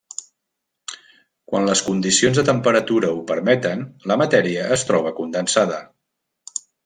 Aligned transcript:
Quan 1.51 1.67
les 1.67 1.83
condicions 1.89 2.39
de 2.39 2.45
temperatura 2.47 3.11
ho 3.19 3.21
permeten 3.33 3.85
la 4.13 4.17
matèria 4.23 4.65
es 4.77 4.89
troba 4.93 5.13
condensada. 5.21 5.81